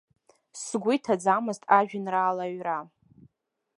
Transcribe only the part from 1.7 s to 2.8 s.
ажәеинраала аҩра.